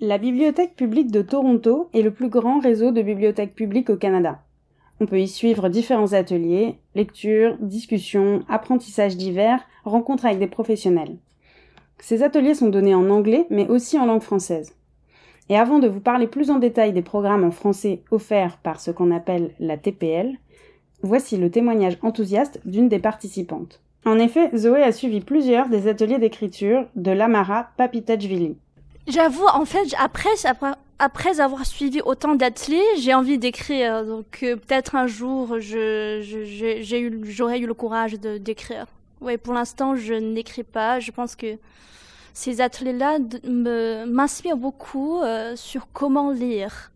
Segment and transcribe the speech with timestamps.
[0.00, 4.42] La Bibliothèque publique de Toronto est le plus grand réseau de bibliothèques publiques au Canada.
[5.00, 11.16] On peut y suivre différents ateliers, lectures, discussions, apprentissages divers, rencontres avec des professionnels.
[11.98, 14.76] Ces ateliers sont donnés en anglais mais aussi en langue française.
[15.48, 18.90] Et avant de vous parler plus en détail des programmes en français offerts par ce
[18.90, 20.36] qu'on appelle la TPL,
[21.00, 23.80] voici le témoignage enthousiaste d'une des participantes.
[24.04, 28.58] En effet, Zoé a suivi plusieurs des ateliers d'écriture de Lamara Papitachvili.
[29.06, 30.30] J'avoue, en fait, après,
[30.98, 34.04] après, avoir suivi autant d'ateliers, j'ai envie d'écrire.
[34.04, 38.86] Donc euh, peut-être un jour, je, eu, j'aurai eu le courage d'écrire.
[39.20, 40.98] Oui, pour l'instant, je n'écris pas.
[40.98, 41.56] Je pense que
[42.34, 43.18] ces ateliers-là
[44.06, 46.90] m'inspirent beaucoup euh, sur comment lire,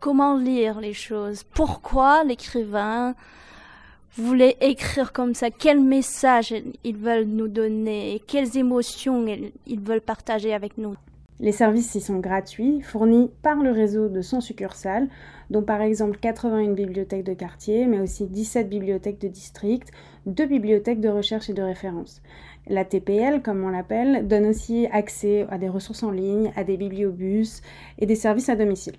[0.00, 3.14] comment lire les choses, pourquoi l'écrivain
[4.16, 6.52] voulait écrire comme ça, quel message
[6.84, 9.24] ils veulent nous donner, quelles émotions
[9.66, 10.96] ils veulent partager avec nous?
[11.40, 15.08] Les services y sont gratuits, fournis par le réseau de 100 succursales,
[15.50, 19.92] dont par exemple 81 bibliothèques de quartier, mais aussi 17 bibliothèques de district,
[20.26, 22.22] deux bibliothèques de recherche et de référence.
[22.66, 26.76] La TPL, comme on l'appelle, donne aussi accès à des ressources en ligne, à des
[26.76, 27.62] bibliobus
[27.98, 28.96] et des services à domicile.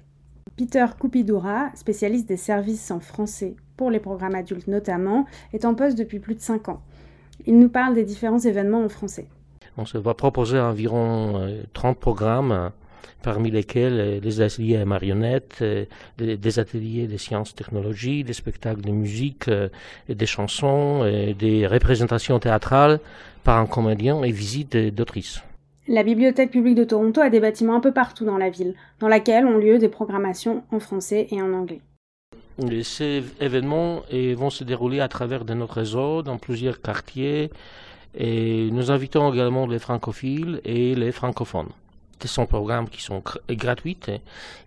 [0.56, 5.97] Peter Coupidoura, spécialiste des services en français pour les programmes adultes notamment, est en poste
[5.97, 6.81] depuis plus de 5 ans.
[7.45, 9.28] Il nous parle des différents événements en français.
[9.78, 12.72] On se va proposer environ 30 euh, programmes,
[13.22, 15.86] parmi lesquels les ateliers à marionnettes, euh,
[16.17, 19.70] des ateliers de sciences technologies, des spectacles de musique, euh,
[20.08, 21.03] des chansons,
[21.38, 23.00] des représentations théâtrales
[23.44, 25.42] par un comédien et visites d'autrices.
[25.88, 29.08] La Bibliothèque publique de Toronto a des bâtiments un peu partout dans la ville, dans
[29.08, 31.81] laquelle ont lieu des programmations en français et en anglais.
[32.84, 34.02] Ces événements
[34.36, 37.50] vont se dérouler à travers de notre réseau dans plusieurs quartiers,
[38.15, 41.69] et nous invitons également les francophiles et les francophones.
[42.21, 43.97] Ce sont programmes qui sont gratuits.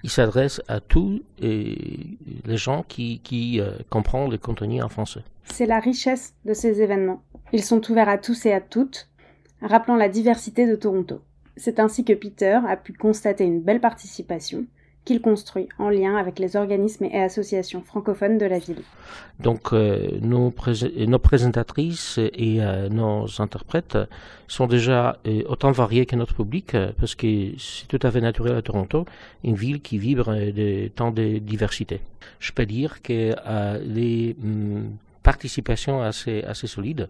[0.02, 5.22] Ils s'adressent à tous les gens qui, qui euh, comprennent le contenu en français.
[5.44, 7.22] C'est la richesse de ces événements.
[7.52, 9.08] Ils sont ouverts à tous et à toutes,
[9.60, 11.20] rappelant la diversité de Toronto.
[11.56, 14.64] C'est ainsi que Peter a pu constater une belle participation,
[15.04, 18.82] qu'il construit en lien avec les organismes et associations francophones de la ville.
[19.40, 23.98] Donc euh, nos, présentatrices et euh, nos interprètes
[24.46, 28.56] sont déjà euh, autant variés que notre public parce que c'est tout à fait naturel
[28.56, 29.04] à Toronto,
[29.42, 32.00] une ville qui vibre de tant de diversité.
[32.38, 33.34] Je peux dire que
[33.84, 37.08] les hum, participations assez solides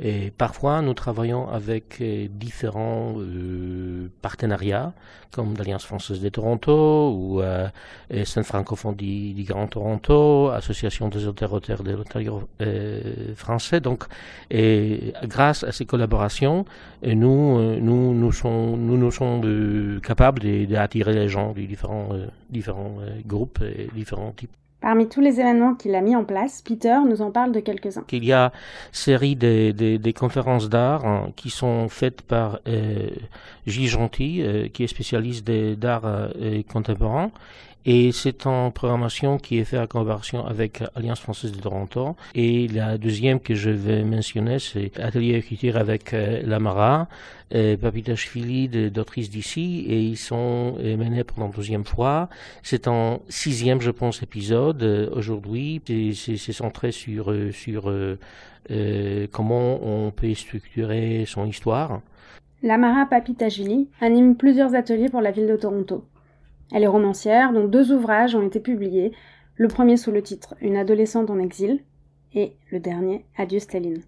[0.00, 4.92] et parfois, nous travaillons avec euh, différents euh, partenariats,
[5.32, 7.68] comme l'Alliance française de Toronto ou euh,
[8.24, 13.80] Saint francophone du, du, Grand Toronto, Association des auteurs de l'Ontario euh, français.
[13.80, 14.04] Donc,
[14.52, 16.64] et grâce à ces collaborations,
[17.02, 22.10] nous, nous, nous sommes, nous, nous sommes capables d'attirer les gens de différents,
[22.50, 24.52] différents groupes et différents types.
[24.80, 28.04] Parmi tous les événements qu'il a mis en place, Peter nous en parle de quelques-uns.
[28.12, 28.52] Il y a
[28.92, 33.10] série de, de, de conférences d'art hein, qui sont faites par euh,
[33.66, 37.32] Gilles Gentil, euh, qui est spécialiste d'art euh, contemporain,
[37.84, 42.16] et c'est en programmation qui est faite en collaboration avec Alliance française de Toronto.
[42.34, 47.08] Et la deuxième que je vais mentionner, c'est Atelier écriture avec euh, Lamara,
[47.54, 52.28] euh, Papitashvili d'autrice d'ici, et ils sont euh, menés pour la deuxième fois.
[52.62, 55.80] C'est en sixième, je pense, épisode euh, aujourd'hui.
[56.14, 57.90] C'est centré sur, sur
[59.32, 62.02] comment on peut structurer son histoire.
[62.62, 66.04] Lamara Papitashvili anime plusieurs ateliers pour la ville de Toronto.
[66.72, 69.12] Elle est romancière, dont deux ouvrages ont été publiés,
[69.56, 71.80] le premier sous le titre Une adolescente en exil
[72.34, 74.02] et le dernier Adieu Staline.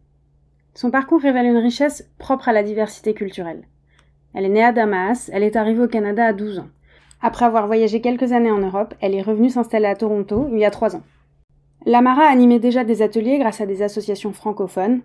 [0.75, 3.65] Son parcours révèle une richesse propre à la diversité culturelle.
[4.34, 6.69] Elle est née à Damas, elle est arrivée au Canada à 12 ans.
[7.22, 10.65] Après avoir voyagé quelques années en Europe, elle est revenue s'installer à Toronto il y
[10.65, 11.03] a trois ans.
[11.87, 15.00] Lamara animait déjà des ateliers grâce à des associations francophones,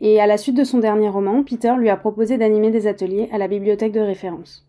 [0.00, 3.28] et à la suite de son dernier roman, Peter lui a proposé d'animer des ateliers
[3.32, 4.67] à la bibliothèque de référence.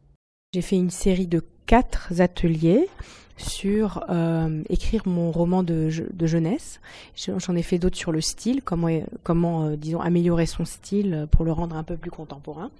[0.51, 2.89] J'ai fait une série de quatre ateliers
[3.37, 6.81] sur euh, écrire mon roman de, jeunesse.
[7.15, 11.51] J'en ai fait d'autres sur le style, comment, euh, disons, améliorer son style pour le
[11.51, 12.71] rendre un peu plus contemporain.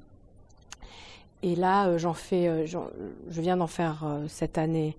[1.44, 4.98] Et là, euh, j'en fais, je viens d'en faire cette année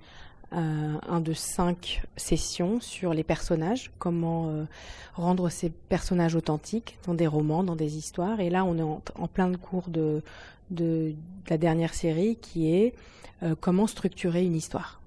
[0.52, 4.66] un de cinq sessions sur les personnages, comment
[5.14, 8.40] rendre ces personnages authentiques dans des romans, dans des histoires.
[8.40, 10.22] Et là, on est en, en plein de cours de,
[10.70, 11.14] de,
[11.48, 12.94] la dernière série qui est
[13.42, 15.00] euh, comment structurer une histoire.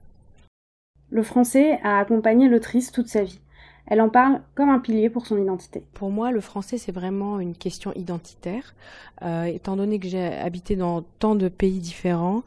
[1.09, 3.39] Le français a accompagné l'autrice toute sa vie.
[3.85, 5.83] Elle en parle comme un pilier pour son identité.
[5.93, 8.73] Pour moi, le français, c'est vraiment une question identitaire.
[9.21, 12.43] Euh, étant donné que j'ai habité dans tant de pays différents,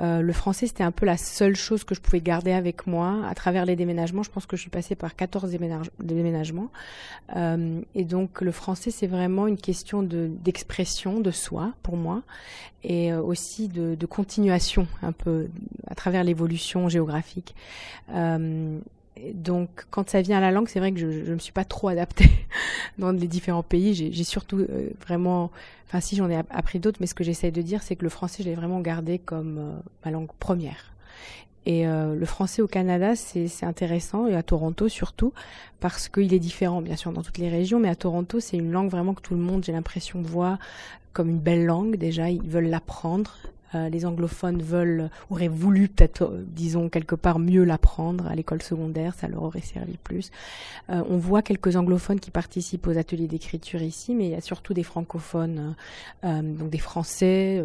[0.00, 3.20] euh, le français, c'était un peu la seule chose que je pouvais garder avec moi
[3.28, 4.22] à travers les déménagements.
[4.22, 5.56] Je pense que je suis passée par 14
[6.00, 6.70] déménagements.
[7.36, 12.22] Euh, et donc, le français, c'est vraiment une question d'expression de, soi pour moi
[12.82, 15.48] et euh, aussi de, continuation un peu
[15.86, 17.54] à travers l'évolution géographique.
[19.32, 21.64] Donc, quand ça vient à la langue, c'est vrai que je ne me suis pas
[21.64, 22.30] trop adaptée
[22.98, 23.94] dans les différents pays.
[23.94, 25.50] J'ai surtout euh, vraiment,
[25.86, 28.10] enfin si j'en ai appris d'autres, mais ce que j'essaie de dire, c'est que le
[28.10, 29.72] français, je l'ai vraiment gardé comme euh,
[30.04, 30.92] ma langue première.
[31.66, 35.32] Et euh, le français au Canada, c'est intéressant, et à Toronto surtout,
[35.80, 38.70] parce qu'il est différent, bien sûr, dans toutes les régions, mais à Toronto, c'est une
[38.70, 40.58] langue vraiment que tout le monde, j'ai l'impression, voit
[41.14, 41.96] comme une belle langue.
[41.96, 43.38] Déjà, ils veulent l'apprendre.
[43.74, 48.62] Euh, les anglophones veulent, auraient voulu peut-être, euh, disons quelque part, mieux l'apprendre à l'école
[48.62, 50.30] secondaire, ça leur aurait servi plus.
[50.90, 54.40] Euh, on voit quelques anglophones qui participent aux ateliers d'écriture ici, mais il y a
[54.40, 55.74] surtout des francophones,
[56.22, 57.62] donc des Français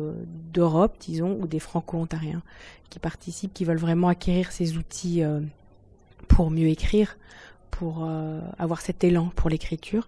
[0.54, 2.42] d'Europe, disons, ou des Franco-ontariens
[2.90, 5.22] qui participent, qui veulent vraiment acquérir ces outils
[6.28, 7.18] pour mieux écrire,
[7.72, 8.08] pour
[8.58, 10.08] avoir cet élan pour l'écriture.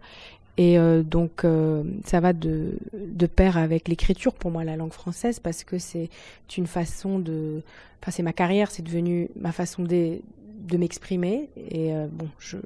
[0.57, 4.92] Et euh, donc euh, ça va de, de pair avec l'écriture pour moi la langue
[4.92, 6.09] française parce que c'est
[6.57, 7.62] une façon de,
[8.01, 10.19] enfin c'est ma carrière, c'est devenu ma façon de,
[10.68, 12.57] de m'exprimer et euh, bon je,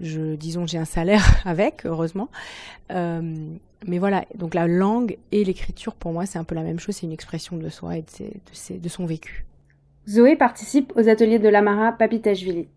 [0.00, 2.30] je disons j'ai un salaire avec heureusement,
[2.90, 6.96] mais voilà donc la langue et l'écriture pour moi c'est un peu la même chose,
[6.96, 9.44] c'est une expression de soi et de, de, de son vécu.
[10.08, 12.68] Zoé participe aux ateliers de Lamara Papitashvili.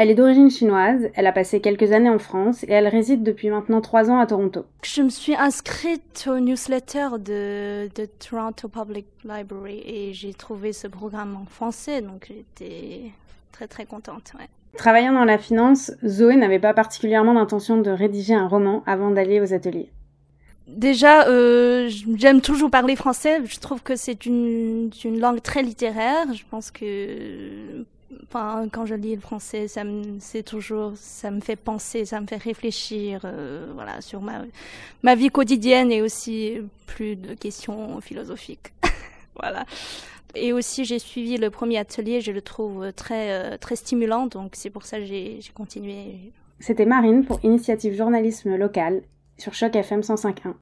[0.00, 3.50] Elle est d'origine chinoise, elle a passé quelques années en France et elle réside depuis
[3.50, 4.64] maintenant trois ans à Toronto.
[4.84, 10.86] Je me suis inscrite au newsletter de, de Toronto Public Library et j'ai trouvé ce
[10.86, 13.10] programme en français, donc j'étais
[13.50, 14.34] très très contente.
[14.76, 19.40] Travaillant dans la finance, Zoé n'avait pas particulièrement l'intention de rédiger un roman avant d'aller
[19.40, 19.90] aux ateliers.
[20.68, 23.40] Déjà, euh, j'aime toujours parler français.
[23.44, 26.32] Je trouve que c'est une, une langue très littéraire.
[26.32, 27.84] Je pense que
[28.30, 32.26] Quand je lis le français, ça me, c'est toujours, ça me fait penser, ça me
[32.26, 34.42] fait réfléchir, euh, voilà, sur ma,
[35.02, 38.72] ma vie quotidienne et aussi plus de questions philosophiques,
[39.40, 39.64] voilà.
[40.34, 44.52] Et aussi, j'ai suivi le premier atelier, je le trouve très, euh, très stimulant, donc
[44.54, 46.32] c'est pour ça que j'ai, j'ai continué.
[46.60, 49.02] C'était Marine pour Initiative Journalisme Local
[49.38, 50.54] sur Choc FM 105.1.